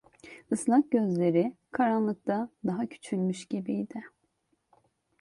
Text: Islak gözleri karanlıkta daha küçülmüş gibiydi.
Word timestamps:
Islak 0.51 0.91
gözleri 0.91 1.53
karanlıkta 1.71 2.49
daha 2.65 2.85
küçülmüş 2.85 3.45
gibiydi. 3.45 4.03